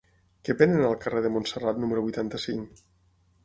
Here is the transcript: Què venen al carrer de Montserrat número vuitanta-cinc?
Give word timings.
Què 0.47 0.55
venen 0.61 0.87
al 0.87 0.95
carrer 1.03 1.21
de 1.27 1.31
Montserrat 1.37 1.85
número 1.85 2.07
vuitanta-cinc? 2.09 2.85